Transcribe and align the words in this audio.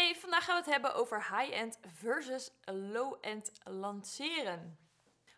Hey, 0.00 0.14
vandaag 0.14 0.44
gaan 0.44 0.54
we 0.54 0.62
het 0.62 0.70
hebben 0.70 0.94
over 0.94 1.36
high-end 1.36 1.78
versus 1.86 2.50
low-end 2.64 3.52
lanceren. 3.64 4.78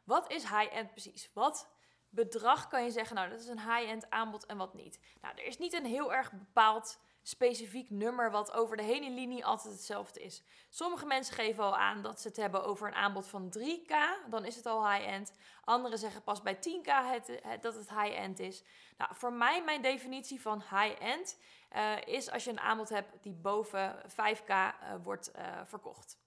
Wat 0.04 0.30
is 0.30 0.42
high-end 0.42 0.90
precies? 0.90 1.30
Wat 1.34 1.68
bedrag 2.08 2.68
kan 2.68 2.84
je 2.84 2.90
zeggen, 2.90 3.16
nou 3.16 3.30
dat 3.30 3.40
is 3.40 3.46
een 3.46 3.74
high-end 3.74 4.10
aanbod 4.10 4.46
en 4.46 4.56
wat 4.56 4.74
niet? 4.74 5.00
Nou, 5.20 5.34
er 5.36 5.44
is 5.44 5.58
niet 5.58 5.72
een 5.72 5.84
heel 5.84 6.12
erg 6.12 6.32
bepaald 6.32 6.98
specifiek 7.22 7.90
nummer 7.90 8.30
wat 8.30 8.52
over 8.52 8.76
de 8.76 8.82
hele 8.82 9.10
linie 9.10 9.44
altijd 9.44 9.74
hetzelfde 9.74 10.22
is. 10.22 10.42
Sommige 10.68 11.06
mensen 11.06 11.34
geven 11.34 11.64
al 11.64 11.76
aan 11.76 12.02
dat 12.02 12.20
ze 12.20 12.28
het 12.28 12.36
hebben 12.36 12.64
over 12.64 12.88
een 12.88 12.94
aanbod 12.94 13.26
van 13.26 13.54
3k, 13.58 13.94
dan 14.30 14.44
is 14.44 14.56
het 14.56 14.66
al 14.66 14.90
high-end. 14.90 15.32
Anderen 15.64 15.98
zeggen 15.98 16.22
pas 16.22 16.42
bij 16.42 16.56
10k 16.56 16.86
het, 16.86 17.40
dat 17.60 17.74
het 17.74 17.90
high-end 17.90 18.38
is. 18.38 18.64
Nou, 18.98 19.14
voor 19.14 19.32
mij, 19.32 19.62
mijn 19.62 19.82
definitie 19.82 20.40
van 20.40 20.62
high-end 20.70 21.38
uh, 21.76 21.96
is 22.04 22.30
als 22.30 22.44
je 22.44 22.50
een 22.50 22.60
aanbod 22.60 22.88
hebt 22.88 23.22
die 23.22 23.34
boven 23.34 23.96
5k 24.08 24.48
uh, 24.48 24.68
eh, 24.68 24.74
wordt 25.02 25.30
uh, 25.36 25.42
verkocht. 25.64 26.18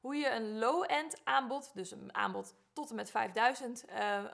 Hoe 0.00 0.16
je 0.16 0.30
een 0.30 0.58
low-end 0.58 1.20
aanbod, 1.24 1.70
dus 1.74 1.90
een 1.90 2.14
aanbod 2.14 2.54
tot 2.72 2.90
en 2.90 2.96
met 2.96 3.10
5000 3.10 3.84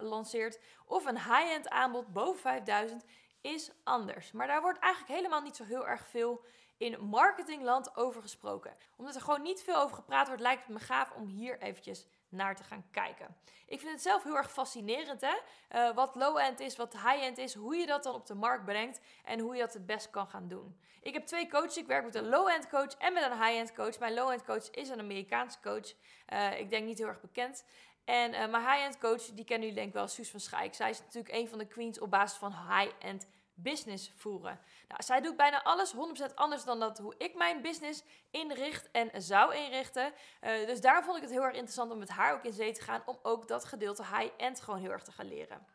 lanceert, 0.01 0.59
of 0.87 1.04
een 1.04 1.18
high-end 1.18 1.68
aanbod 1.68 2.12
boven 2.12 2.41
5000, 2.41 3.04
is 3.41 3.70
anders. 3.84 4.32
Maar 4.32 4.46
daar 4.46 4.60
wordt 4.60 4.78
eigenlijk 4.78 5.15
helemaal 5.15 5.41
niet 5.41 5.56
zo 5.56 5.65
heel 5.65 5.87
erg 5.87 6.06
veel 6.06 6.45
in 6.77 7.04
marketingland 7.04 7.96
over 7.96 8.23
gesproken. 8.23 8.77
Omdat 8.96 9.15
er 9.15 9.20
gewoon 9.20 9.42
niet 9.42 9.62
veel 9.62 9.77
over 9.77 9.96
gepraat 9.96 10.27
wordt, 10.27 10.42
lijkt 10.42 10.66
het 10.66 10.73
me 10.73 10.79
gaaf 10.79 11.10
om 11.10 11.27
hier 11.27 11.60
eventjes 11.60 12.06
naar 12.30 12.56
te 12.56 12.64
gaan 12.64 12.84
kijken. 12.90 13.36
Ik 13.66 13.80
vind 13.80 13.92
het 13.92 14.02
zelf 14.02 14.22
heel 14.22 14.36
erg 14.36 14.52
fascinerend, 14.52 15.20
hè? 15.20 15.34
Uh, 15.70 15.94
wat 15.94 16.14
low-end 16.14 16.60
is, 16.60 16.76
wat 16.76 16.92
high-end 16.92 17.38
is, 17.38 17.54
hoe 17.54 17.76
je 17.76 17.86
dat 17.86 18.02
dan 18.02 18.14
op 18.14 18.26
de 18.26 18.34
markt 18.34 18.64
brengt 18.64 19.00
en 19.24 19.38
hoe 19.38 19.54
je 19.54 19.60
dat 19.60 19.72
het 19.72 19.86
best 19.86 20.10
kan 20.10 20.26
gaan 20.26 20.48
doen. 20.48 20.80
Ik 21.02 21.12
heb 21.12 21.26
twee 21.26 21.48
coaches. 21.48 21.76
Ik 21.76 21.86
werk 21.86 22.04
met 22.04 22.14
een 22.14 22.28
low-end 22.28 22.68
coach 22.68 22.94
en 22.94 23.12
met 23.12 23.22
een 23.22 23.42
high-end 23.42 23.74
coach. 23.74 23.98
Mijn 23.98 24.14
low-end 24.14 24.44
coach 24.44 24.70
is 24.70 24.88
een 24.88 24.98
Amerikaanse 24.98 25.58
coach. 25.60 25.94
Uh, 26.32 26.58
ik 26.58 26.70
denk 26.70 26.86
niet 26.86 26.98
heel 26.98 27.06
erg 27.06 27.20
bekend. 27.20 27.64
En 28.04 28.32
uh, 28.32 28.48
mijn 28.48 28.65
high-end 28.65 28.98
coach, 28.98 29.22
die 29.22 29.44
kennen 29.44 29.68
jullie 29.68 29.74
denk 29.74 29.88
ik 29.88 29.94
wel, 29.94 30.09
Suus 30.09 30.30
van 30.30 30.40
Schaik. 30.40 30.74
Zij 30.74 30.90
is 30.90 31.00
natuurlijk 31.00 31.34
een 31.34 31.48
van 31.48 31.59
de 31.59 31.66
queens 31.66 32.00
op 32.00 32.10
basis 32.10 32.38
van 32.38 32.52
high-end 32.52 33.26
business 33.62 34.12
voeren. 34.16 34.60
Nou, 34.88 35.02
zij 35.02 35.20
doet 35.20 35.36
bijna 35.36 35.62
alles 35.62 35.94
100% 36.30 36.34
anders 36.34 36.64
dan 36.64 36.80
dat 36.80 36.98
hoe 36.98 37.14
ik 37.18 37.34
mijn 37.34 37.62
business 37.62 38.02
inricht 38.30 38.90
en 38.90 39.22
zou 39.22 39.54
inrichten. 39.54 40.12
Uh, 40.40 40.66
dus 40.66 40.80
daar 40.80 41.04
vond 41.04 41.16
ik 41.16 41.22
het 41.22 41.32
heel 41.32 41.42
erg 41.42 41.54
interessant 41.54 41.92
om 41.92 41.98
met 41.98 42.08
haar 42.08 42.32
ook 42.32 42.44
in 42.44 42.52
zee 42.52 42.72
te 42.72 42.80
gaan. 42.80 43.02
Om 43.06 43.18
ook 43.22 43.48
dat 43.48 43.64
gedeelte 43.64 44.02
high-end 44.02 44.60
gewoon 44.60 44.80
heel 44.80 44.90
erg 44.90 45.04
te 45.04 45.12
gaan 45.12 45.28
leren. 45.28 45.66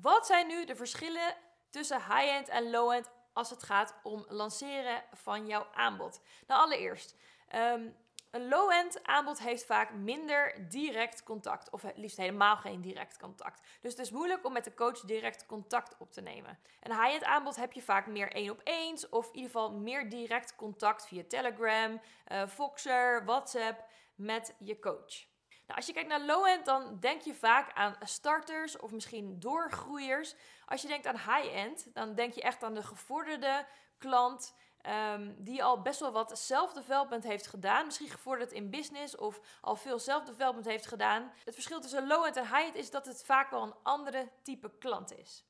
Wat 0.00 0.26
zijn 0.26 0.46
nu 0.46 0.64
de 0.64 0.76
verschillen 0.76 1.34
tussen 1.70 1.96
high-end 1.96 2.48
en 2.48 2.70
low-end 2.70 3.10
als 3.32 3.50
het 3.50 3.62
gaat 3.62 3.94
om 4.02 4.24
lanceren 4.28 5.02
van 5.12 5.46
jouw 5.46 5.66
aanbod? 5.74 6.20
Nou, 6.46 6.60
allereerst. 6.60 7.14
Um, 7.54 7.96
een 8.32 8.48
low-end 8.48 9.04
aanbod 9.04 9.38
heeft 9.38 9.64
vaak 9.64 9.92
minder 9.92 10.68
direct 10.68 11.22
contact, 11.22 11.70
of 11.70 11.82
het 11.82 11.96
liefst 11.96 12.16
helemaal 12.16 12.56
geen 12.56 12.80
direct 12.80 13.18
contact. 13.18 13.60
Dus 13.80 13.90
het 13.90 14.00
is 14.00 14.10
moeilijk 14.10 14.44
om 14.44 14.52
met 14.52 14.64
de 14.64 14.74
coach 14.74 15.00
direct 15.00 15.46
contact 15.46 15.96
op 15.98 16.12
te 16.12 16.20
nemen. 16.20 16.58
Een 16.80 17.00
high-end 17.00 17.24
aanbod 17.24 17.56
heb 17.56 17.72
je 17.72 17.82
vaak 17.82 18.06
meer 18.06 18.32
één 18.32 18.50
op 18.50 18.60
eens, 18.64 19.08
of 19.08 19.26
in 19.26 19.34
ieder 19.34 19.50
geval 19.50 19.72
meer 19.72 20.08
direct 20.08 20.54
contact 20.56 21.06
via 21.06 21.22
Telegram, 21.28 22.00
uh, 22.32 22.46
Voxer, 22.46 23.24
WhatsApp 23.24 23.84
met 24.14 24.54
je 24.58 24.78
coach. 24.78 25.30
Nou, 25.66 25.76
als 25.76 25.86
je 25.86 25.92
kijkt 25.92 26.08
naar 26.08 26.24
low-end, 26.24 26.64
dan 26.64 26.98
denk 27.00 27.20
je 27.20 27.34
vaak 27.34 27.72
aan 27.72 27.96
starters 28.00 28.76
of 28.78 28.90
misschien 28.90 29.40
doorgroeiers. 29.40 30.34
Als 30.66 30.82
je 30.82 30.88
denkt 30.88 31.06
aan 31.06 31.16
high-end, 31.16 31.94
dan 31.94 32.14
denk 32.14 32.32
je 32.32 32.42
echt 32.42 32.62
aan 32.62 32.74
de 32.74 32.82
gevorderde 32.82 33.66
klant 33.98 34.54
Um, 34.88 35.34
die 35.38 35.64
al 35.64 35.82
best 35.82 36.00
wel 36.00 36.12
wat 36.12 36.38
self-development 36.38 37.24
heeft 37.24 37.46
gedaan. 37.46 37.84
Misschien 37.84 38.10
gevorderd 38.10 38.52
in 38.52 38.70
business 38.70 39.16
of 39.16 39.40
al 39.60 39.76
veel 39.76 39.98
self-development 39.98 40.66
heeft 40.66 40.86
gedaan. 40.86 41.32
Het 41.44 41.54
verschil 41.54 41.80
tussen 41.80 42.06
low-end 42.06 42.36
en 42.36 42.42
high-end 42.42 42.74
is 42.74 42.90
dat 42.90 43.06
het 43.06 43.24
vaak 43.24 43.50
wel 43.50 43.62
een 43.62 43.74
andere 43.82 44.28
type 44.42 44.78
klant 44.78 45.18
is. 45.18 45.44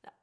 Nou, 0.00 0.14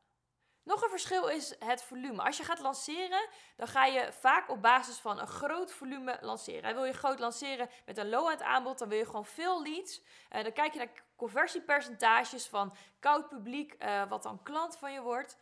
nog 0.64 0.84
een 0.84 0.90
verschil 0.90 1.28
is 1.28 1.56
het 1.60 1.84
volume. 1.84 2.24
Als 2.24 2.38
je 2.38 2.44
gaat 2.44 2.60
lanceren, 2.60 3.28
dan 3.56 3.68
ga 3.68 3.86
je 3.86 4.12
vaak 4.12 4.50
op 4.50 4.62
basis 4.62 4.98
van 4.98 5.20
een 5.20 5.28
groot 5.28 5.72
volume 5.72 6.18
lanceren. 6.22 6.74
wil 6.74 6.86
je 6.86 6.94
groot 6.94 7.20
lanceren 7.20 7.70
met 7.86 7.98
een 7.98 8.10
low-end 8.10 8.42
aanbod, 8.42 8.78
dan 8.78 8.90
wil 8.90 8.98
je 8.98 9.06
gewoon 9.06 9.26
veel 9.26 9.64
leads. 9.64 10.02
Uh, 10.32 10.44
dan 10.44 10.54
kijk 10.54 10.74
je 10.74 10.80
naar 10.80 11.04
conversiepercentages 11.16 12.48
van 12.48 12.76
koud 13.00 13.30
publiek, 13.30 13.76
uh, 13.80 14.10
wat 14.10 14.24
dan 14.24 14.44
klant 14.44 14.78
van 14.78 14.94
je 14.94 15.02
wordt. 15.02 15.38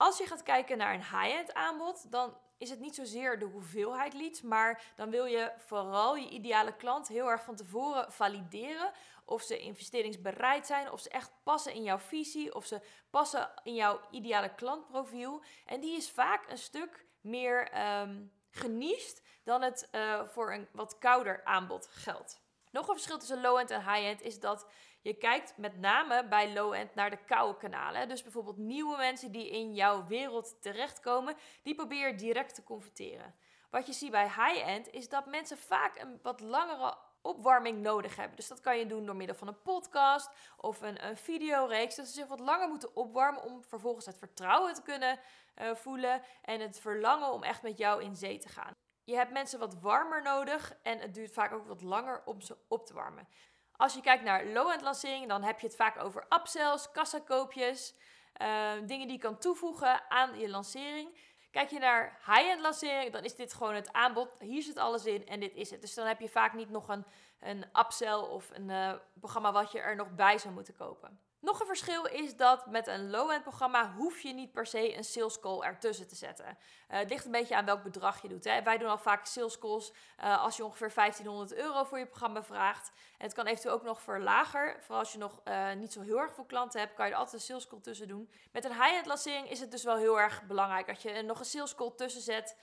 Als 0.00 0.18
je 0.18 0.26
gaat 0.26 0.42
kijken 0.42 0.78
naar 0.78 0.94
een 0.94 1.18
high-end 1.18 1.54
aanbod, 1.54 2.10
dan 2.10 2.36
is 2.58 2.70
het 2.70 2.80
niet 2.80 2.94
zozeer 2.94 3.38
de 3.38 3.44
hoeveelheid 3.44 4.14
leads, 4.14 4.42
maar 4.42 4.82
dan 4.94 5.10
wil 5.10 5.24
je 5.24 5.52
vooral 5.56 6.16
je 6.16 6.28
ideale 6.28 6.76
klant 6.76 7.08
heel 7.08 7.30
erg 7.30 7.44
van 7.44 7.56
tevoren 7.56 8.12
valideren 8.12 8.92
of 9.24 9.42
ze 9.42 9.58
investeringsbereid 9.58 10.66
zijn, 10.66 10.90
of 10.90 11.00
ze 11.00 11.08
echt 11.08 11.32
passen 11.42 11.72
in 11.72 11.82
jouw 11.82 11.98
visie, 11.98 12.54
of 12.54 12.66
ze 12.66 12.80
passen 13.10 13.50
in 13.62 13.74
jouw 13.74 14.00
ideale 14.10 14.54
klantprofiel. 14.54 15.42
En 15.66 15.80
die 15.80 15.96
is 15.96 16.10
vaak 16.10 16.50
een 16.50 16.58
stuk 16.58 17.06
meer 17.20 17.88
um, 18.00 18.32
geniest 18.50 19.22
dan 19.44 19.62
het 19.62 19.88
uh, 19.92 20.22
voor 20.26 20.52
een 20.52 20.68
wat 20.72 20.98
kouder 20.98 21.44
aanbod 21.44 21.86
geldt. 21.90 22.40
Nog 22.70 22.88
een 22.88 22.94
verschil 22.94 23.18
tussen 23.18 23.40
low-end 23.40 23.70
en 23.70 23.80
high-end 23.80 24.22
is 24.22 24.40
dat 24.40 24.66
je 25.00 25.14
kijkt 25.14 25.56
met 25.56 25.78
name 25.78 26.28
bij 26.28 26.52
low-end 26.52 26.94
naar 26.94 27.10
de 27.10 27.24
koude 27.24 27.58
kanalen. 27.58 28.08
Dus 28.08 28.22
bijvoorbeeld 28.22 28.56
nieuwe 28.56 28.96
mensen 28.96 29.32
die 29.32 29.50
in 29.50 29.74
jouw 29.74 30.06
wereld 30.06 30.62
terechtkomen, 30.62 31.36
die 31.62 31.74
probeer 31.74 32.16
direct 32.16 32.54
te 32.54 32.62
converteren. 32.62 33.34
Wat 33.70 33.86
je 33.86 33.92
ziet 33.92 34.10
bij 34.10 34.24
high-end 34.24 34.90
is 34.90 35.08
dat 35.08 35.26
mensen 35.26 35.58
vaak 35.58 35.98
een 35.98 36.18
wat 36.22 36.40
langere 36.40 36.96
opwarming 37.22 37.82
nodig 37.82 38.16
hebben. 38.16 38.36
Dus 38.36 38.48
dat 38.48 38.60
kan 38.60 38.78
je 38.78 38.86
doen 38.86 39.06
door 39.06 39.16
middel 39.16 39.36
van 39.36 39.48
een 39.48 39.62
podcast 39.62 40.30
of 40.56 40.80
een, 40.80 41.06
een 41.06 41.16
videoreeks. 41.16 41.96
Dat 41.96 42.06
ze 42.06 42.12
zich 42.12 42.26
wat 42.26 42.40
langer 42.40 42.68
moeten 42.68 42.96
opwarmen 42.96 43.42
om 43.42 43.64
vervolgens 43.64 44.06
het 44.06 44.18
vertrouwen 44.18 44.74
te 44.74 44.82
kunnen 44.82 45.18
uh, 45.58 45.74
voelen 45.74 46.22
en 46.42 46.60
het 46.60 46.80
verlangen 46.80 47.32
om 47.32 47.42
echt 47.42 47.62
met 47.62 47.78
jou 47.78 48.02
in 48.02 48.16
zee 48.16 48.38
te 48.38 48.48
gaan. 48.48 48.79
Je 49.04 49.14
hebt 49.14 49.32
mensen 49.32 49.58
wat 49.58 49.80
warmer 49.80 50.22
nodig 50.22 50.72
en 50.82 50.98
het 50.98 51.14
duurt 51.14 51.32
vaak 51.32 51.52
ook 51.52 51.66
wat 51.66 51.82
langer 51.82 52.22
om 52.24 52.40
ze 52.40 52.56
op 52.68 52.86
te 52.86 52.94
warmen. 52.94 53.28
Als 53.72 53.94
je 53.94 54.00
kijkt 54.00 54.24
naar 54.24 54.46
low-end 54.46 54.82
lancering, 54.82 55.28
dan 55.28 55.42
heb 55.42 55.60
je 55.60 55.66
het 55.66 55.76
vaak 55.76 56.02
over 56.02 56.26
upsells, 56.28 56.90
kassakoopjes, 56.90 57.94
uh, 58.42 58.72
dingen 58.86 59.06
die 59.06 59.16
je 59.16 59.22
kan 59.22 59.38
toevoegen 59.38 60.10
aan 60.10 60.38
je 60.38 60.48
lancering. 60.48 61.18
Kijk 61.50 61.70
je 61.70 61.78
naar 61.78 62.20
high-end 62.26 62.60
lancering, 62.60 63.12
dan 63.12 63.24
is 63.24 63.34
dit 63.34 63.52
gewoon 63.52 63.74
het 63.74 63.92
aanbod. 63.92 64.28
Hier 64.38 64.62
zit 64.62 64.76
alles 64.76 65.04
in 65.04 65.26
en 65.26 65.40
dit 65.40 65.54
is 65.54 65.70
het. 65.70 65.80
Dus 65.80 65.94
dan 65.94 66.06
heb 66.06 66.20
je 66.20 66.28
vaak 66.28 66.52
niet 66.52 66.70
nog 66.70 66.88
een, 66.88 67.04
een 67.40 67.64
upsell 67.78 68.14
of 68.14 68.50
een 68.50 68.68
uh, 68.68 68.92
programma 69.20 69.52
wat 69.52 69.72
je 69.72 69.80
er 69.80 69.96
nog 69.96 70.14
bij 70.14 70.38
zou 70.38 70.54
moeten 70.54 70.74
kopen. 70.74 71.20
Nog 71.40 71.60
een 71.60 71.66
verschil 71.66 72.04
is 72.04 72.36
dat 72.36 72.66
met 72.66 72.86
een 72.86 73.10
low-end 73.10 73.42
programma 73.42 73.92
hoef 73.92 74.20
je 74.20 74.32
niet 74.32 74.52
per 74.52 74.66
se 74.66 74.96
een 74.96 75.04
sales 75.04 75.40
call 75.40 75.60
ertussen 75.60 76.08
te 76.08 76.14
zetten. 76.14 76.46
Uh, 76.46 76.98
het 76.98 77.10
ligt 77.10 77.24
een 77.24 77.30
beetje 77.30 77.56
aan 77.56 77.64
welk 77.64 77.82
bedrag 77.82 78.22
je 78.22 78.28
doet. 78.28 78.44
Hè. 78.44 78.62
Wij 78.62 78.78
doen 78.78 78.88
al 78.88 78.98
vaak 78.98 79.26
sales 79.26 79.58
calls 79.58 79.92
uh, 80.20 80.42
als 80.42 80.56
je 80.56 80.64
ongeveer 80.64 80.92
1500 80.94 81.54
euro 81.54 81.84
voor 81.84 81.98
je 81.98 82.06
programma 82.06 82.42
vraagt. 82.42 82.92
En 83.18 83.24
het 83.24 83.34
kan 83.34 83.46
eventueel 83.46 83.74
ook 83.74 83.82
nog 83.82 84.00
voor 84.00 84.18
lager. 84.18 84.76
Vooral 84.80 84.98
als 84.98 85.12
je 85.12 85.18
nog 85.18 85.40
uh, 85.44 85.72
niet 85.72 85.92
zo 85.92 86.00
heel 86.00 86.18
erg 86.18 86.34
veel 86.34 86.44
klanten 86.44 86.80
hebt, 86.80 86.94
kan 86.94 87.06
je 87.06 87.12
er 87.12 87.18
altijd 87.18 87.34
een 87.34 87.46
sales 87.48 87.66
call 87.66 87.80
tussen 87.80 88.08
doen. 88.08 88.30
Met 88.52 88.64
een 88.64 88.82
high-end 88.82 89.06
lancering 89.06 89.50
is 89.50 89.60
het 89.60 89.70
dus 89.70 89.84
wel 89.84 89.96
heel 89.96 90.20
erg 90.20 90.42
belangrijk 90.46 90.86
dat 90.86 91.02
je 91.02 91.22
nog 91.22 91.38
een 91.38 91.44
sales 91.44 91.74
call 91.74 91.92
tussen 91.96 92.22
zet. 92.22 92.56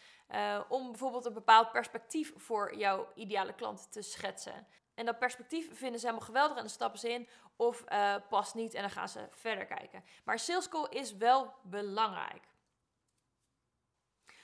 om 0.69 0.87
bijvoorbeeld 0.87 1.25
een 1.25 1.33
bepaald 1.33 1.71
perspectief 1.71 2.33
voor 2.35 2.75
jouw 2.75 3.07
ideale 3.15 3.53
klant 3.53 3.91
te 3.91 4.01
schetsen. 4.01 4.67
En 4.97 5.05
dat 5.05 5.19
perspectief 5.19 5.77
vinden 5.77 5.99
ze 5.99 6.05
helemaal 6.05 6.27
geweldig 6.27 6.57
en 6.57 6.69
stappen 6.69 6.99
ze 6.99 7.09
in. 7.09 7.27
Of 7.57 7.83
uh, 7.89 8.15
past 8.29 8.55
niet 8.55 8.73
en 8.73 8.81
dan 8.81 8.91
gaan 8.91 9.09
ze 9.09 9.27
verder 9.31 9.65
kijken. 9.65 10.03
Maar 10.23 10.39
sales 10.39 10.69
call 10.69 10.87
is 10.89 11.15
wel 11.15 11.53
belangrijk. 11.63 12.43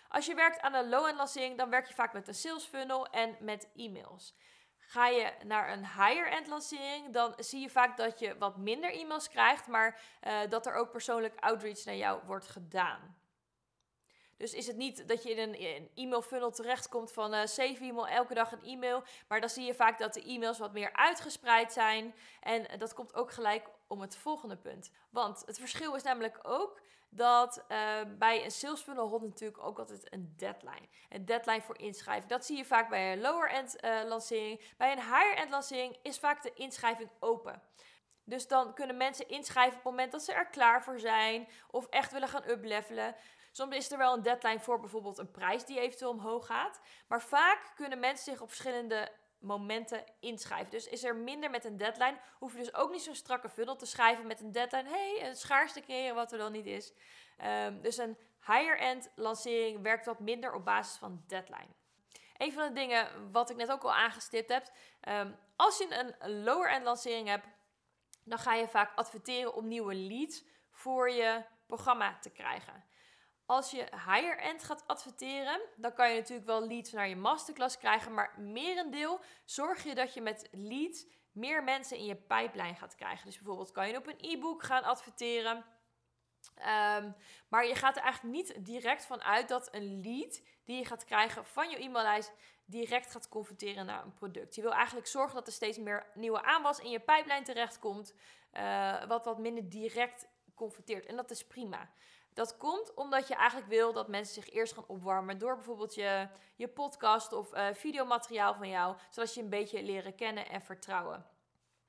Als 0.07 0.25
je 0.25 0.35
werkt 0.35 0.61
aan 0.61 0.73
een 0.73 0.89
low-end 0.89 1.17
lancering, 1.17 1.57
dan 1.57 1.69
werk 1.69 1.87
je 1.87 1.93
vaak 1.93 2.13
met 2.13 2.27
een 2.27 2.33
sales 2.33 2.65
funnel 2.65 3.07
en 3.07 3.35
met 3.39 3.69
e-mails. 3.75 4.35
Ga 4.77 5.07
je 5.07 5.33
naar 5.43 5.71
een 5.71 5.85
higher-end 5.85 6.47
lancering, 6.47 7.13
dan 7.13 7.33
zie 7.37 7.61
je 7.61 7.69
vaak 7.69 7.97
dat 7.97 8.19
je 8.19 8.37
wat 8.37 8.57
minder 8.57 8.93
e-mails 8.93 9.29
krijgt, 9.29 9.67
maar 9.67 10.01
uh, 10.27 10.39
dat 10.49 10.65
er 10.65 10.73
ook 10.73 10.91
persoonlijk 10.91 11.39
outreach 11.39 11.85
naar 11.85 11.95
jou 11.95 12.21
wordt 12.25 12.47
gedaan. 12.47 13.22
Dus 14.43 14.53
is 14.53 14.67
het 14.67 14.75
niet 14.75 15.07
dat 15.07 15.23
je 15.23 15.29
in 15.29 15.53
een, 15.53 15.89
e-mail 15.95 16.21
funnel 16.21 16.51
terechtkomt 16.51 17.11
van 17.11 17.33
uh, 17.33 17.45
7 17.45 17.87
e-mail, 17.87 18.07
elke 18.07 18.33
dag 18.33 18.51
een 18.51 18.63
e-mail. 18.63 19.03
Maar 19.27 19.39
dan 19.39 19.49
zie 19.49 19.65
je 19.65 19.73
vaak 19.73 19.99
dat 19.99 20.13
de 20.13 20.23
e-mails 20.23 20.59
wat 20.59 20.73
meer 20.73 20.93
uitgespreid 20.93 21.73
zijn. 21.73 22.15
En 22.39 22.79
dat 22.79 22.93
komt 22.93 23.13
ook 23.13 23.31
gelijk 23.31 23.69
om 23.87 24.01
het 24.01 24.15
volgende 24.15 24.57
punt. 24.57 24.91
Want 25.09 25.43
het 25.45 25.59
verschil 25.59 25.95
is 25.95 26.03
namelijk 26.03 26.39
ook 26.41 26.81
dat 27.09 27.63
uh, 27.69 28.01
bij 28.17 28.43
een 28.43 28.51
sales 28.51 28.81
funnel 28.81 29.09
hoort 29.09 29.21
natuurlijk 29.21 29.63
ook 29.63 29.79
altijd 29.79 30.13
een 30.13 30.33
deadline. 30.37 30.87
Een 31.09 31.25
deadline 31.25 31.61
voor 31.61 31.77
inschrijving. 31.77 32.29
Dat 32.29 32.45
zie 32.45 32.57
je 32.57 32.65
vaak 32.65 32.89
bij 32.89 33.11
een 33.13 33.21
lower-end 33.21 33.75
lancering. 34.07 34.61
Bij 34.77 34.91
een 34.91 35.01
higher-end 35.01 35.49
lancering 35.49 35.97
is 36.01 36.19
vaak 36.19 36.43
de 36.43 36.53
inschrijving 36.53 37.09
open. 37.19 37.61
Dus 38.23 38.47
dan 38.47 38.73
kunnen 38.73 38.97
mensen 38.97 39.27
inschrijven 39.27 39.77
op 39.77 39.83
het 39.83 39.91
moment 39.91 40.11
dat 40.11 40.23
ze 40.23 40.33
er 40.33 40.47
klaar 40.47 40.83
voor 40.83 40.99
zijn 40.99 41.47
of 41.71 41.87
echt 41.87 42.11
willen 42.11 42.27
gaan 42.27 42.49
uplevelen. 42.49 43.15
Soms 43.55 43.75
is 43.75 43.91
er 43.91 43.97
wel 43.97 44.13
een 44.13 44.21
deadline 44.21 44.59
voor 44.59 44.79
bijvoorbeeld 44.79 45.17
een 45.17 45.31
prijs 45.31 45.65
die 45.65 45.79
eventueel 45.79 46.11
omhoog 46.11 46.45
gaat. 46.45 46.79
Maar 47.07 47.21
vaak 47.21 47.71
kunnen 47.75 47.99
mensen 47.99 48.31
zich 48.31 48.41
op 48.41 48.47
verschillende 48.47 49.11
momenten 49.39 50.03
inschrijven. 50.19 50.71
Dus 50.71 50.87
is 50.87 51.03
er 51.03 51.15
minder 51.15 51.49
met 51.49 51.65
een 51.65 51.77
deadline, 51.77 52.17
hoef 52.39 52.51
je 52.51 52.57
dus 52.57 52.73
ook 52.73 52.91
niet 52.91 53.01
zo'n 53.01 53.15
strakke 53.15 53.49
funnel 53.49 53.75
te 53.75 53.85
schrijven 53.85 54.27
met 54.27 54.39
een 54.39 54.51
deadline. 54.51 54.89
hey, 54.89 55.27
een 55.27 55.35
schaarste 55.35 55.81
creëren 55.81 56.15
wat 56.15 56.31
er 56.31 56.37
dan 56.37 56.51
niet 56.51 56.65
is. 56.65 56.93
Ehm, 57.37 57.81
dus 57.81 57.97
een 57.97 58.17
higher-end 58.45 59.11
lancering 59.15 59.81
werkt 59.81 60.05
wat 60.05 60.19
minder 60.19 60.53
op 60.53 60.65
basis 60.65 60.97
van 60.97 61.23
deadline. 61.27 61.69
Een 62.37 62.53
van 62.53 62.67
de 62.67 62.73
dingen 62.73 63.31
wat 63.31 63.49
ik 63.49 63.55
net 63.55 63.71
ook 63.71 63.83
al 63.83 63.93
aangestipt 63.93 64.49
heb, 64.49 64.71
ehm, 65.01 65.31
als 65.55 65.77
je 65.77 66.15
een 66.19 66.43
lower-end 66.43 66.83
lancering 66.83 67.27
hebt, 67.27 67.47
dan 68.23 68.37
ga 68.37 68.53
je 68.53 68.67
vaak 68.67 68.97
adverteren 68.97 69.53
om 69.53 69.67
nieuwe 69.67 69.95
leads 69.95 70.43
voor 70.71 71.11
je 71.11 71.43
programma 71.65 72.17
te 72.19 72.29
krijgen. 72.29 72.83
Als 73.45 73.71
je 73.71 73.87
higher-end 73.91 74.63
gaat 74.63 74.87
adverteren, 74.87 75.61
dan 75.75 75.93
kan 75.93 76.09
je 76.09 76.19
natuurlijk 76.19 76.47
wel 76.47 76.67
leads 76.67 76.91
naar 76.91 77.09
je 77.09 77.15
masterclass 77.15 77.77
krijgen, 77.77 78.13
maar 78.13 78.39
merendeel 78.39 79.19
zorg 79.45 79.83
je 79.83 79.95
dat 79.95 80.13
je 80.13 80.21
met 80.21 80.47
leads 80.51 81.05
meer 81.31 81.63
mensen 81.63 81.97
in 81.97 82.05
je 82.05 82.15
pipeline 82.15 82.75
gaat 82.75 82.95
krijgen. 82.95 83.25
Dus 83.25 83.37
bijvoorbeeld 83.37 83.71
kan 83.71 83.87
je 83.87 83.97
op 83.97 84.07
een 84.07 84.19
e-book 84.19 84.63
gaan 84.63 84.83
adverteren. 84.83 85.65
Ehm, 86.55 87.11
maar 87.47 87.65
je 87.65 87.75
gaat 87.75 87.97
er 87.97 88.03
eigenlijk 88.03 88.35
niet 88.35 88.65
direct 88.65 89.05
van 89.05 89.21
uit 89.21 89.47
dat 89.47 89.75
een 89.75 90.01
lead 90.01 90.41
die 90.63 90.77
je 90.77 90.85
gaat 90.85 91.05
krijgen 91.05 91.45
van 91.45 91.69
je 91.69 91.83
e-maillijst 91.83 92.33
direct 92.65 93.11
gaat 93.11 93.29
converteren 93.29 93.85
naar 93.85 94.03
een 94.03 94.13
product. 94.13 94.55
Je 94.55 94.61
wil 94.61 94.73
eigenlijk 94.73 95.07
zorgen 95.07 95.35
dat 95.35 95.47
er 95.47 95.53
steeds 95.53 95.77
meer 95.77 96.05
nieuwe 96.13 96.43
aanwas 96.43 96.79
in 96.79 96.89
je 96.89 96.99
pipeline 96.99 97.41
terechtkomt, 97.41 98.13
uh, 98.53 99.05
wat 99.05 99.25
wat 99.25 99.39
minder 99.39 99.69
direct 99.69 100.27
converteert. 100.55 101.05
En 101.05 101.15
dat 101.15 101.31
is 101.31 101.47
prima. 101.47 101.89
Dat 102.33 102.57
komt 102.57 102.93
omdat 102.93 103.27
je 103.27 103.35
eigenlijk 103.35 103.69
wil 103.69 103.93
dat 103.93 104.07
mensen 104.07 104.33
zich 104.33 104.53
eerst 104.53 104.73
gaan 104.73 104.87
opwarmen 104.87 105.37
door 105.37 105.55
bijvoorbeeld 105.55 105.95
je, 105.95 106.27
je 106.55 106.67
podcast 106.67 107.33
of 107.33 107.53
uh, 107.53 107.67
videomateriaal 107.73 108.53
van 108.53 108.69
jou, 108.69 108.95
zodat 109.09 109.33
je 109.33 109.41
een 109.41 109.49
beetje 109.49 109.83
leren 109.83 110.15
kennen 110.15 110.49
en 110.49 110.61
vertrouwen. 110.61 111.25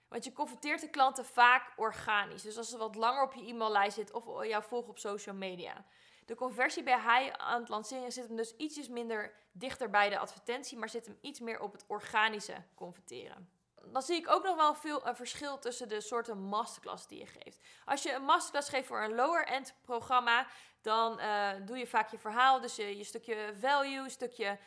Want 0.09 0.25
je 0.25 0.33
converteert 0.33 0.81
de 0.81 0.91
klanten 0.91 1.25
vaak 1.25 1.73
organisch. 1.77 2.43
Dus 2.43 2.57
als 2.57 2.69
ze 2.69 2.79
wat 2.79 2.95
langer 2.95 3.23
op 3.23 3.33
je 3.33 3.47
e-maillijst 3.47 3.97
zit 3.97 4.13
of 4.13 4.47
jou 4.47 4.63
volgen 4.63 4.91
op 4.91 4.99
social 4.99 5.35
media. 5.35 5.85
De 6.27 6.35
conversie 6.35 6.83
bij 6.83 6.99
hij 6.99 7.37
aan 7.37 7.61
het 7.61 7.69
lanceren 7.69 8.13
zit 8.13 8.27
hem 8.27 8.37
dus 8.37 8.57
ietsjes 8.57 8.89
minder 8.89 9.35
dichter 9.53 9.91
bij 9.91 10.09
de 10.09 10.19
advertentie, 10.19 10.79
maar 10.79 10.89
zit 10.89 11.07
hem 11.07 11.19
iets 11.21 11.41
meer 11.41 11.61
op 11.61 11.73
het 11.73 11.85
organische 11.87 12.63
converteren. 12.75 13.49
Dan 13.93 14.03
zie 14.03 14.17
ik 14.17 14.31
ook 14.31 14.45
nog 14.45 14.57
wel 14.57 14.75
veel 14.75 15.07
een 15.07 15.17
verschil 15.17 15.59
tussen 15.59 15.89
de 15.89 16.01
soorten 16.01 16.39
masterclass 16.39 17.07
die 17.07 17.19
je 17.19 17.27
geeft. 17.27 17.61
Als 17.85 18.03
je 18.03 18.13
een 18.13 18.25
masterclass 18.25 18.69
geeft 18.69 18.87
voor 18.87 19.03
een 19.03 19.15
lower-end 19.15 19.75
programma, 19.83 20.47
dan 20.81 21.21
uh, 21.21 21.51
doe 21.65 21.79
je 21.79 21.87
vaak 21.87 22.11
je 22.11 22.19
verhaal, 22.19 22.61
dus 22.61 22.77
je, 22.77 22.97
je 22.97 23.05
stukje 23.05 23.55
value, 23.61 24.09
stukje 24.09 24.59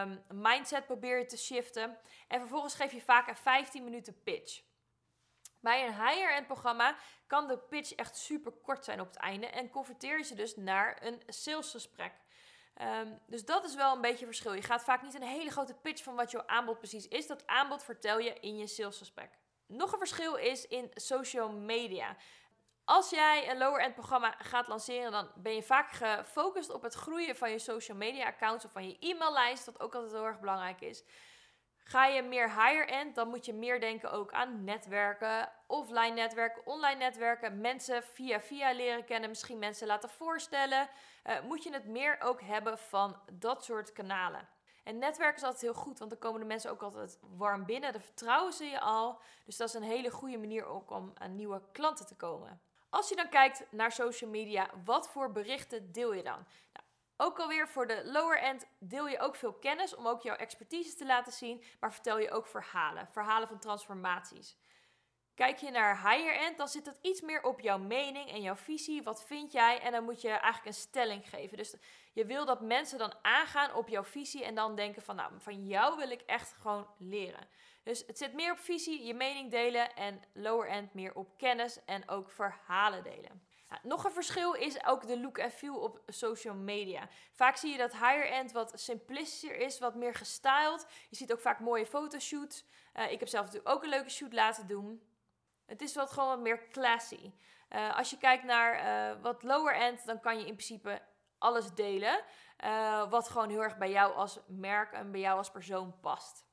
um, 0.00 0.22
mindset 0.28 0.86
probeer 0.86 1.18
je 1.18 1.26
te 1.26 1.36
shiften. 1.36 1.98
En 2.28 2.40
vervolgens 2.40 2.74
geef 2.74 2.92
je 2.92 3.00
vaak 3.00 3.28
een 3.28 3.36
15 3.36 3.84
minuten 3.84 4.22
pitch. 4.22 4.62
Bij 5.60 5.86
een 5.86 5.94
higher-end 5.94 6.46
programma 6.46 6.96
kan 7.26 7.48
de 7.48 7.58
pitch 7.58 7.92
echt 7.92 8.16
super 8.16 8.52
kort 8.52 8.84
zijn 8.84 9.00
op 9.00 9.06
het 9.06 9.16
einde 9.16 9.46
en 9.46 9.70
converteer 9.70 10.18
je 10.18 10.24
ze 10.24 10.34
dus 10.34 10.56
naar 10.56 10.98
een 11.02 11.22
salesgesprek. 11.26 12.12
Um, 12.80 13.20
dus 13.26 13.44
dat 13.44 13.64
is 13.64 13.74
wel 13.74 13.94
een 13.94 14.00
beetje 14.00 14.26
verschil. 14.26 14.52
Je 14.52 14.62
gaat 14.62 14.84
vaak 14.84 15.02
niet 15.02 15.14
een 15.14 15.22
hele 15.22 15.50
grote 15.50 15.74
pitch 15.74 16.02
van 16.02 16.14
wat 16.14 16.30
jouw 16.30 16.46
aanbod 16.46 16.78
precies 16.78 17.08
is. 17.08 17.26
Dat 17.26 17.46
aanbod 17.46 17.84
vertel 17.84 18.18
je 18.18 18.40
in 18.40 18.56
je 18.56 18.66
salesgesprek. 18.66 19.30
Nog 19.66 19.92
een 19.92 19.98
verschil 19.98 20.34
is 20.34 20.66
in 20.66 20.90
social 20.94 21.52
media. 21.52 22.16
Als 22.84 23.10
jij 23.10 23.50
een 23.50 23.58
lower-end 23.58 23.94
programma 23.94 24.34
gaat 24.38 24.68
lanceren, 24.68 25.10
dan 25.10 25.30
ben 25.34 25.54
je 25.54 25.62
vaak 25.62 25.90
gefocust 25.90 26.70
op 26.70 26.82
het 26.82 26.94
groeien 26.94 27.36
van 27.36 27.50
je 27.50 27.58
social 27.58 27.96
media 27.96 28.26
accounts 28.26 28.64
of 28.64 28.72
van 28.72 28.88
je 28.88 28.96
e-maillijst, 29.00 29.64
wat 29.64 29.80
ook 29.80 29.94
altijd 29.94 30.12
heel 30.12 30.26
erg 30.26 30.40
belangrijk 30.40 30.80
is. 30.80 31.04
Ga 31.92 32.06
je 32.06 32.22
meer 32.22 32.48
higher-end, 32.48 33.14
dan 33.14 33.28
moet 33.28 33.46
je 33.46 33.54
meer 33.54 33.80
denken 33.80 34.10
ook 34.12 34.32
aan 34.32 34.64
netwerken, 34.64 35.52
offline 35.66 36.14
netwerken, 36.14 36.66
online 36.66 36.98
netwerken, 36.98 37.60
mensen 37.60 38.02
via 38.02 38.40
via 38.40 38.72
leren 38.72 39.04
kennen, 39.04 39.28
misschien 39.28 39.58
mensen 39.58 39.86
laten 39.86 40.08
voorstellen. 40.08 40.88
Uh, 41.26 41.40
moet 41.40 41.62
je 41.62 41.72
het 41.72 41.86
meer 41.86 42.16
ook 42.20 42.40
hebben 42.40 42.78
van 42.78 43.16
dat 43.32 43.64
soort 43.64 43.92
kanalen. 43.92 44.48
En 44.84 44.98
netwerken 44.98 45.36
is 45.36 45.42
altijd 45.42 45.62
heel 45.62 45.74
goed, 45.74 45.98
want 45.98 46.10
dan 46.10 46.18
komen 46.18 46.40
de 46.40 46.46
mensen 46.46 46.70
ook 46.70 46.82
altijd 46.82 47.18
warm 47.36 47.64
binnen. 47.64 47.92
Dan 47.92 48.00
vertrouwen 48.00 48.52
ze 48.52 48.64
je 48.64 48.80
al. 48.80 49.20
Dus 49.44 49.56
dat 49.56 49.68
is 49.68 49.74
een 49.74 49.82
hele 49.82 50.10
goede 50.10 50.38
manier 50.38 50.64
ook 50.64 50.90
om 50.90 51.12
aan 51.14 51.36
nieuwe 51.36 51.62
klanten 51.72 52.06
te 52.06 52.16
komen. 52.16 52.60
Als 52.90 53.08
je 53.08 53.16
dan 53.16 53.28
kijkt 53.28 53.64
naar 53.70 53.92
social 53.92 54.30
media, 54.30 54.70
wat 54.84 55.08
voor 55.08 55.32
berichten 55.32 55.92
deel 55.92 56.12
je 56.12 56.22
dan? 56.22 56.46
Ook 57.24 57.38
alweer 57.38 57.68
voor 57.68 57.86
de 57.86 58.02
lower 58.04 58.38
end 58.38 58.66
deel 58.78 59.08
je 59.08 59.20
ook 59.20 59.36
veel 59.36 59.52
kennis 59.52 59.94
om 59.94 60.06
ook 60.06 60.22
jouw 60.22 60.36
expertise 60.36 60.94
te 60.94 61.06
laten 61.06 61.32
zien, 61.32 61.62
maar 61.80 61.92
vertel 61.92 62.18
je 62.18 62.30
ook 62.30 62.46
verhalen, 62.46 63.08
verhalen 63.12 63.48
van 63.48 63.58
transformaties. 63.58 64.56
Kijk 65.34 65.58
je 65.58 65.70
naar 65.70 66.10
higher 66.10 66.36
end, 66.36 66.58
dan 66.58 66.68
zit 66.68 66.86
het 66.86 66.98
iets 67.02 67.20
meer 67.20 67.42
op 67.42 67.60
jouw 67.60 67.78
mening 67.78 68.30
en 68.30 68.42
jouw 68.42 68.56
visie. 68.56 69.02
Wat 69.02 69.24
vind 69.24 69.52
jij? 69.52 69.80
En 69.80 69.92
dan 69.92 70.04
moet 70.04 70.20
je 70.20 70.28
eigenlijk 70.28 70.66
een 70.66 70.74
stelling 70.74 71.28
geven. 71.28 71.56
Dus 71.56 71.74
je 72.12 72.26
wil 72.26 72.44
dat 72.44 72.60
mensen 72.60 72.98
dan 72.98 73.14
aangaan 73.22 73.74
op 73.74 73.88
jouw 73.88 74.04
visie 74.04 74.44
en 74.44 74.54
dan 74.54 74.74
denken 74.74 75.02
van, 75.02 75.16
nou, 75.16 75.32
van 75.38 75.66
jou 75.66 75.96
wil 75.96 76.10
ik 76.10 76.20
echt 76.20 76.52
gewoon 76.52 76.86
leren. 76.98 77.48
Dus 77.82 78.06
het 78.06 78.18
zit 78.18 78.34
meer 78.34 78.52
op 78.52 78.58
visie, 78.58 79.04
je 79.04 79.14
mening 79.14 79.50
delen 79.50 79.94
en 79.94 80.22
lower 80.32 80.68
end 80.68 80.94
meer 80.94 81.14
op 81.14 81.38
kennis 81.38 81.84
en 81.84 82.08
ook 82.08 82.30
verhalen 82.30 83.02
delen 83.02 83.50
nog 83.82 84.04
een 84.04 84.12
verschil 84.12 84.52
is 84.52 84.84
ook 84.84 85.06
de 85.06 85.20
look 85.20 85.38
en 85.38 85.50
feel 85.50 85.78
op 85.78 86.02
social 86.06 86.54
media. 86.54 87.08
Vaak 87.32 87.56
zie 87.56 87.70
je 87.70 87.78
dat 87.78 87.92
higher-end 87.92 88.52
wat 88.52 88.72
simplistischer 88.74 89.56
is, 89.56 89.78
wat 89.78 89.94
meer 89.94 90.14
gestyled. 90.14 90.86
Je 91.08 91.16
ziet 91.16 91.32
ook 91.32 91.40
vaak 91.40 91.60
mooie 91.60 91.86
fotoshoots. 91.86 92.64
Uh, 92.94 93.12
ik 93.12 93.18
heb 93.20 93.28
zelf 93.28 93.44
natuurlijk 93.44 93.74
ook 93.74 93.82
een 93.82 93.88
leuke 93.88 94.10
shoot 94.10 94.32
laten 94.32 94.66
doen. 94.66 95.02
Het 95.66 95.82
is 95.82 95.94
wat 95.94 96.10
gewoon 96.10 96.28
wat 96.28 96.40
meer 96.40 96.68
classy. 96.68 97.32
Uh, 97.70 97.96
als 97.96 98.10
je 98.10 98.18
kijkt 98.18 98.44
naar 98.44 98.74
uh, 98.74 99.22
wat 99.22 99.42
lower-end, 99.42 100.06
dan 100.06 100.20
kan 100.20 100.38
je 100.38 100.46
in 100.46 100.54
principe 100.54 101.02
alles 101.38 101.74
delen. 101.74 102.24
wat 103.08 103.28
gewoon 103.28 103.48
heel 103.48 103.62
erg 103.62 103.78
bij 103.78 103.90
jou 103.90 104.14
als 104.14 104.38
merk 104.46 104.92
en 104.92 105.10
bij 105.10 105.20
jou 105.20 105.38
als 105.38 105.50
persoon 105.50 106.00
past. 106.00 106.44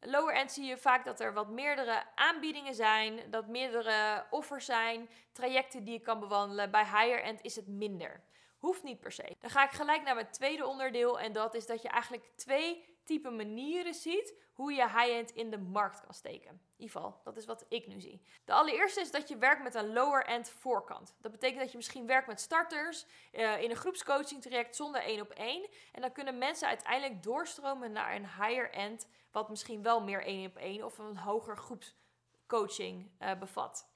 Lower 0.00 0.34
end 0.34 0.52
zie 0.52 0.64
je 0.64 0.76
vaak 0.76 1.04
dat 1.04 1.20
er 1.20 1.32
wat 1.32 1.48
meerdere 1.48 2.02
aanbiedingen 2.14 2.74
zijn, 2.74 3.30
dat 3.30 3.46
meerdere 3.46 4.26
offers 4.30 4.64
zijn, 4.64 5.08
trajecten 5.32 5.84
die 5.84 5.92
je 5.92 6.00
kan 6.00 6.20
bewandelen. 6.20 6.70
Bij 6.70 6.84
higher 6.84 7.22
end 7.22 7.42
is 7.42 7.56
het 7.56 7.66
minder. 7.66 8.22
Hoeft 8.58 8.82
niet 8.82 9.00
per 9.00 9.12
se. 9.12 9.36
Dan 9.40 9.50
ga 9.50 9.64
ik 9.64 9.70
gelijk 9.70 10.02
naar 10.02 10.14
mijn 10.14 10.30
tweede 10.30 10.66
onderdeel 10.66 11.20
en 11.20 11.32
dat 11.32 11.54
is 11.54 11.66
dat 11.66 11.82
je 11.82 11.88
eigenlijk 11.88 12.24
twee 12.36 12.87
type 13.08 13.30
manieren 13.30 13.94
ziet 13.94 14.34
hoe 14.52 14.72
je 14.72 14.88
high-end 14.88 15.30
in 15.30 15.50
de 15.50 15.58
markt 15.58 16.00
kan 16.00 16.14
steken. 16.14 16.50
In 16.50 16.60
ieder 16.76 16.96
geval, 16.96 17.20
dat 17.24 17.36
is 17.36 17.44
wat 17.44 17.64
ik 17.68 17.86
nu 17.86 18.00
zie. 18.00 18.22
De 18.44 18.52
allereerste 18.52 19.00
is 19.00 19.10
dat 19.10 19.28
je 19.28 19.36
werkt 19.36 19.62
met 19.62 19.74
een 19.74 19.92
lower-end 19.92 20.50
voorkant. 20.50 21.14
Dat 21.20 21.32
betekent 21.32 21.60
dat 21.60 21.70
je 21.70 21.76
misschien 21.76 22.06
werkt 22.06 22.26
met 22.26 22.40
starters 22.40 23.06
uh, 23.32 23.62
in 23.62 23.70
een 23.70 23.76
groepscoaching 23.76 24.42
traject 24.42 24.76
zonder 24.76 25.00
één 25.02 25.20
op 25.20 25.30
één. 25.30 25.68
En 25.92 26.00
dan 26.00 26.12
kunnen 26.12 26.38
mensen 26.38 26.68
uiteindelijk 26.68 27.22
doorstromen 27.22 27.92
naar 27.92 28.14
een 28.14 28.26
higher-end, 28.26 29.06
wat 29.30 29.48
misschien 29.48 29.82
wel 29.82 30.02
meer 30.02 30.24
één 30.24 30.46
op 30.46 30.56
één 30.56 30.84
of 30.84 30.98
een 30.98 31.16
hoger 31.16 31.56
groepscoaching 31.56 33.10
uh, 33.20 33.38
bevat. 33.38 33.87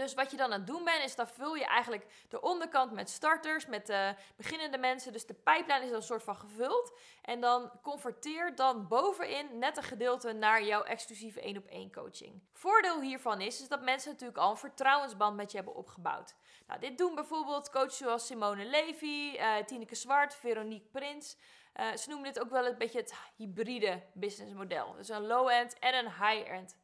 Dus 0.00 0.14
wat 0.14 0.30
je 0.30 0.36
dan 0.36 0.52
aan 0.52 0.58
het 0.58 0.66
doen 0.66 0.84
bent, 0.84 1.04
is 1.04 1.14
dan 1.14 1.28
vul 1.28 1.54
je 1.54 1.64
eigenlijk 1.64 2.06
de 2.28 2.40
onderkant 2.40 2.92
met 2.92 3.10
starters, 3.10 3.66
met 3.66 3.86
de 3.86 4.14
beginnende 4.36 4.78
mensen. 4.78 5.12
Dus 5.12 5.26
de 5.26 5.34
pipeline 5.34 5.80
is 5.80 5.88
dan 5.88 5.96
een 5.96 6.02
soort 6.02 6.22
van 6.22 6.36
gevuld. 6.36 6.98
En 7.22 7.40
dan 7.40 7.70
converteer 7.82 8.54
dan 8.54 8.88
bovenin 8.88 9.58
net 9.58 9.76
een 9.76 9.82
gedeelte 9.82 10.32
naar 10.32 10.62
jouw 10.62 10.82
exclusieve 10.82 11.40
één 11.40 11.56
op 11.56 11.66
één 11.66 11.92
coaching. 11.92 12.42
Voordeel 12.52 13.00
hiervan 13.00 13.40
is, 13.40 13.68
dat 13.68 13.82
mensen 13.82 14.10
natuurlijk 14.10 14.38
al 14.38 14.50
een 14.50 14.56
vertrouwensband 14.56 15.36
met 15.36 15.50
je 15.50 15.56
hebben 15.56 15.74
opgebouwd. 15.74 16.34
Nou, 16.66 16.80
dit 16.80 16.98
doen 16.98 17.14
bijvoorbeeld 17.14 17.70
coaches 17.70 17.96
zoals 17.96 18.26
Simone 18.26 18.64
Levy, 18.64 19.36
uh, 19.36 19.56
Tineke 19.56 19.94
Zwart, 19.94 20.34
Veronique 20.34 20.88
Prins. 20.90 21.36
Uh, 21.80 21.96
ze 21.96 22.08
noemen 22.08 22.32
dit 22.32 22.42
ook 22.42 22.50
wel 22.50 22.66
een 22.66 22.78
beetje 22.78 22.98
het 22.98 23.14
hybride 23.36 24.02
businessmodel. 24.14 24.92
Dus 24.92 25.08
een 25.08 25.26
low-end 25.26 25.78
en 25.78 25.94
een 25.94 26.12
high-end 26.12 26.76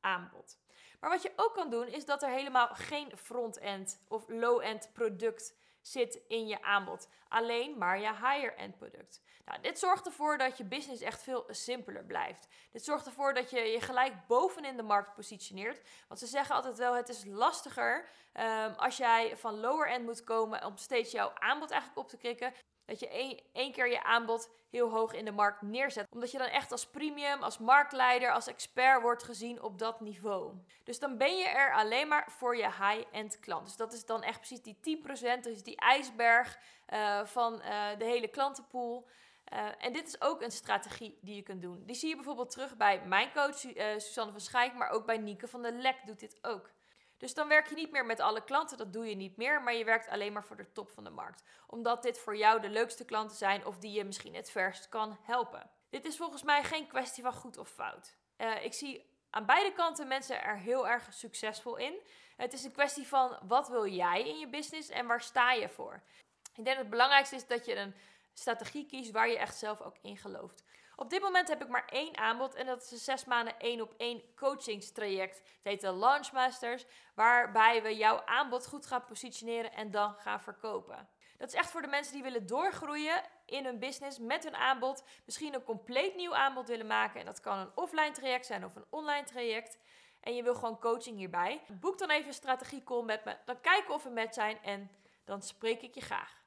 aanbod. 0.00 0.58
Maar 1.00 1.10
wat 1.10 1.22
je 1.22 1.32
ook 1.36 1.54
kan 1.54 1.70
doen, 1.70 1.86
is 1.86 2.04
dat 2.04 2.22
er 2.22 2.30
helemaal 2.30 2.68
geen 2.72 3.16
front-end 3.16 4.00
of 4.08 4.24
low-end 4.28 4.90
product 4.92 5.54
zit 5.80 6.20
in 6.28 6.46
je 6.46 6.62
aanbod. 6.62 7.08
Alleen 7.28 7.78
maar 7.78 8.00
je 8.00 8.08
higher-end 8.08 8.76
product. 8.76 9.20
Nou, 9.44 9.60
dit 9.60 9.78
zorgt 9.78 10.06
ervoor 10.06 10.38
dat 10.38 10.58
je 10.58 10.64
business 10.64 11.02
echt 11.02 11.22
veel 11.22 11.44
simpeler 11.48 12.04
blijft. 12.04 12.48
Dit 12.70 12.84
zorgt 12.84 13.06
ervoor 13.06 13.34
dat 13.34 13.50
je 13.50 13.60
je 13.60 13.80
gelijk 13.80 14.26
bovenin 14.26 14.76
de 14.76 14.82
markt 14.82 15.14
positioneert. 15.14 15.88
Want 16.08 16.20
ze 16.20 16.26
zeggen 16.26 16.54
altijd 16.54 16.78
wel, 16.78 16.94
het 16.94 17.08
is 17.08 17.24
lastiger 17.24 18.08
um, 18.34 18.74
als 18.76 18.96
jij 18.96 19.36
van 19.36 19.60
lower-end 19.60 20.04
moet 20.04 20.24
komen 20.24 20.64
om 20.64 20.76
steeds 20.76 21.12
jouw 21.12 21.32
aanbod 21.34 21.70
eigenlijk 21.70 22.00
op 22.00 22.08
te 22.08 22.16
krikken. 22.16 22.52
Dat 22.90 23.00
je 23.00 23.40
één, 23.52 23.72
keer 23.72 23.88
je 23.88 24.02
aanbod 24.02 24.50
heel 24.70 24.90
hoog 24.90 25.12
in 25.12 25.24
de 25.24 25.30
markt 25.30 25.62
neerzet. 25.62 26.06
Omdat 26.10 26.30
je 26.30 26.38
dan 26.38 26.46
echt 26.46 26.72
als 26.72 26.86
premium, 26.86 27.42
als 27.42 27.58
marktleider, 27.58 28.32
als 28.32 28.46
expert 28.46 29.02
wordt 29.02 29.22
gezien 29.22 29.62
op 29.62 29.78
dat 29.78 30.00
niveau. 30.00 30.54
Dus 30.84 30.98
dan 30.98 31.18
ben 31.18 31.36
je 31.36 31.48
er 31.48 31.74
alleen 31.74 32.08
maar 32.08 32.30
voor 32.30 32.56
je 32.56 32.66
high-end 32.66 33.40
klant. 33.40 33.66
Dus 33.66 33.76
dat 33.76 33.92
is 33.92 34.04
dan 34.04 34.22
echt 34.22 34.38
precies 34.38 34.62
die 34.62 34.98
10%, 35.38 35.40
dus 35.40 35.62
die 35.62 35.76
ijsberg 35.76 36.58
uh, 36.88 37.24
van 37.24 37.54
uh, 37.54 37.86
de 37.98 38.04
hele 38.04 38.28
klantenpool. 38.28 39.06
Uh, 39.52 39.68
en 39.78 39.92
dit 39.92 40.06
is 40.06 40.20
ook 40.20 40.42
een 40.42 40.52
strategie 40.52 41.18
die 41.20 41.34
je 41.34 41.42
kunt 41.42 41.62
doen. 41.62 41.82
Die 41.86 41.96
zie 41.96 42.08
je 42.08 42.14
bijvoorbeeld 42.14 42.50
terug 42.50 42.76
bij 42.76 43.02
mijn 43.06 43.32
coach 43.32 43.58
Suzanne 43.96 44.32
van 44.32 44.40
Schijk, 44.40 44.74
maar 44.74 44.90
ook 44.90 45.06
bij 45.06 45.18
Nieke 45.18 45.48
van 45.48 45.62
der 45.62 45.72
Lek 45.72 45.96
doet 46.06 46.20
dit 46.20 46.38
ook. 46.42 46.70
Dus 47.20 47.34
dan 47.34 47.48
werk 47.48 47.68
je 47.68 47.74
niet 47.74 47.90
meer 47.90 48.06
met 48.06 48.20
alle 48.20 48.44
klanten, 48.44 48.76
dat 48.76 48.92
doe 48.92 49.06
je 49.06 49.14
niet 49.14 49.36
meer, 49.36 49.62
maar 49.62 49.74
je 49.74 49.84
werkt 49.84 50.08
alleen 50.08 50.32
maar 50.32 50.44
voor 50.44 50.56
de 50.56 50.72
top 50.72 50.90
van 50.90 51.04
de 51.04 51.10
markt. 51.10 51.42
Omdat 51.66 52.02
dit 52.02 52.18
voor 52.18 52.36
jou 52.36 52.60
de 52.60 52.68
leukste 52.68 53.04
klanten 53.04 53.36
zijn 53.36 53.66
of 53.66 53.78
die 53.78 53.92
je 53.92 54.04
misschien 54.04 54.34
het 54.34 54.50
verst 54.50 54.88
kan 54.88 55.18
helpen. 55.22 55.70
Dit 55.90 56.04
is 56.04 56.16
volgens 56.16 56.42
mij 56.42 56.64
geen 56.64 56.86
kwestie 56.86 57.22
van 57.22 57.32
goed 57.32 57.56
of 57.58 57.68
fout. 57.68 58.16
Uh, 58.38 58.64
ik 58.64 58.72
zie 58.72 59.18
aan 59.30 59.46
beide 59.46 59.72
kanten 59.72 60.08
mensen 60.08 60.42
er 60.42 60.58
heel 60.58 60.88
erg 60.88 61.12
succesvol 61.12 61.76
in. 61.76 61.94
Het 62.36 62.52
is 62.52 62.64
een 62.64 62.72
kwestie 62.72 63.06
van 63.06 63.38
wat 63.42 63.68
wil 63.68 63.86
jij 63.86 64.28
in 64.28 64.38
je 64.38 64.48
business 64.48 64.88
en 64.88 65.06
waar 65.06 65.22
sta 65.22 65.52
je 65.52 65.68
voor. 65.68 66.02
Ik 66.54 66.64
denk 66.64 66.66
dat 66.66 66.76
het 66.76 66.90
belangrijkste 66.90 67.36
is 67.36 67.46
dat 67.46 67.64
je 67.64 67.74
een 67.74 67.94
strategie 68.32 68.86
kiest 68.86 69.10
waar 69.10 69.28
je 69.28 69.38
echt 69.38 69.56
zelf 69.56 69.80
ook 69.80 69.96
in 70.02 70.16
gelooft. 70.16 70.64
Op 71.00 71.10
dit 71.10 71.22
moment 71.22 71.48
heb 71.48 71.62
ik 71.62 71.68
maar 71.68 71.86
één 71.86 72.16
aanbod 72.16 72.54
en 72.54 72.66
dat 72.66 72.82
is 72.82 72.90
een 72.90 72.98
zes 72.98 73.24
maanden 73.24 73.58
één 73.58 73.80
op 73.80 73.94
één 73.96 74.22
coachingstraject. 74.34 75.36
Het 75.36 75.46
heet 75.62 75.80
de 75.80 75.92
Launchmasters, 75.92 76.86
waarbij 77.14 77.82
we 77.82 77.96
jouw 77.96 78.22
aanbod 78.24 78.66
goed 78.66 78.86
gaan 78.86 79.04
positioneren 79.04 79.72
en 79.72 79.90
dan 79.90 80.14
gaan 80.14 80.40
verkopen. 80.40 81.08
Dat 81.38 81.48
is 81.48 81.54
echt 81.54 81.70
voor 81.70 81.82
de 81.82 81.88
mensen 81.88 82.12
die 82.12 82.22
willen 82.22 82.46
doorgroeien 82.46 83.22
in 83.46 83.64
hun 83.64 83.78
business 83.78 84.18
met 84.18 84.44
hun 84.44 84.56
aanbod. 84.56 85.04
Misschien 85.24 85.54
een 85.54 85.64
compleet 85.64 86.16
nieuw 86.16 86.34
aanbod 86.34 86.68
willen 86.68 86.86
maken. 86.86 87.20
En 87.20 87.26
dat 87.26 87.40
kan 87.40 87.58
een 87.58 87.72
offline 87.74 88.10
traject 88.10 88.46
zijn 88.46 88.64
of 88.64 88.76
een 88.76 88.86
online 88.90 89.26
traject. 89.26 89.78
En 90.20 90.34
je 90.34 90.42
wil 90.42 90.54
gewoon 90.54 90.78
coaching 90.78 91.16
hierbij. 91.16 91.62
Boek 91.80 91.98
dan 91.98 92.10
even 92.10 92.28
een 92.28 92.34
strategiecall 92.34 93.02
met 93.02 93.24
me. 93.24 93.36
Dan 93.44 93.60
kijken 93.60 93.94
of 93.94 94.02
we 94.02 94.10
met 94.10 94.34
zijn 94.34 94.62
en 94.62 94.90
dan 95.24 95.42
spreek 95.42 95.82
ik 95.82 95.94
je 95.94 96.00
graag. 96.00 96.39